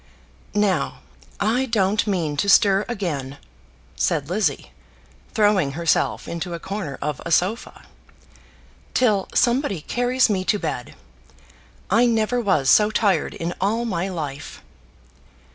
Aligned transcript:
"Now 0.55 1.01
I 1.39 1.67
don't 1.67 2.07
mean 2.07 2.35
to 2.37 2.49
stir 2.49 2.85
again," 2.89 3.37
said 3.95 4.31
Lizzie, 4.31 4.71
throwing 5.35 5.73
herself 5.73 6.27
into 6.27 6.55
a 6.55 6.59
corner 6.59 6.97
of 7.03 7.21
a 7.23 7.29
sofa, 7.29 7.83
"till 8.95 9.29
somebody 9.35 9.81
carries 9.81 10.27
me 10.27 10.43
to 10.43 10.57
bed. 10.57 10.95
I 11.91 12.07
never 12.07 12.41
was 12.41 12.67
so 12.67 12.89
tired 12.89 13.35
in 13.35 13.53
all 13.61 13.85
my 13.85 14.09
life." 14.09 14.63